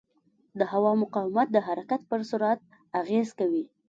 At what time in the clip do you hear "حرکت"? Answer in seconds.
1.67-2.01